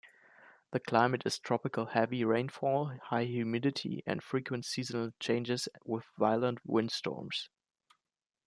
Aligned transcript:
The 0.71 0.79
climate 0.79 1.21
is 1.27 1.37
tropical-heavy 1.37 2.25
rainfall, 2.25 2.97
high 3.03 3.25
humidity, 3.25 4.01
and 4.07 4.23
frequent 4.23 4.65
seasonal 4.65 5.11
changes 5.19 5.69
with 5.85 6.05
violent 6.17 6.57
windstorms. 6.65 7.49